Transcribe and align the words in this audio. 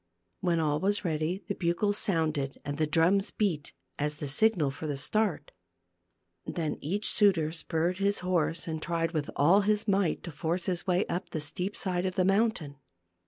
When 0.39 0.59
all 0.59 0.79
was 0.79 1.05
ready 1.05 1.43
the 1.47 1.53
bugles 1.53 1.95
sounded 1.99 2.59
and 2.65 2.79
the 2.79 2.87
drums 2.87 3.29
beat, 3.29 3.71
as 3.99 4.15
the 4.15 4.27
signal 4.27 4.71
for 4.71 4.87
the 4.87 4.97
start. 4.97 5.51
Then 6.43 6.79
each 6.81 7.07
suitor 7.07 7.51
spurred 7.51 7.99
his 7.99 8.17
horse 8.25 8.65
and 8.67 8.81
tried 8.81 9.11
with 9.11 9.29
all 9.35 9.61
his 9.61 9.87
might 9.87 10.23
to 10.23 10.31
force 10.31 10.65
his 10.65 10.87
way 10.87 11.05
up 11.05 11.29
the 11.29 11.39
steep 11.39 11.75
side 11.75 12.07
of 12.07 12.15
the 12.15 12.25
mountain. 12.25 12.77